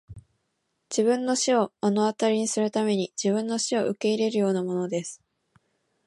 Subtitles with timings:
[0.89, 5.21] 自分の死を目の当たりにするために自分の死を受け入れるようなものです!